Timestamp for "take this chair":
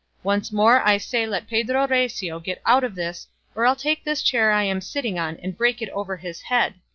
3.75-4.49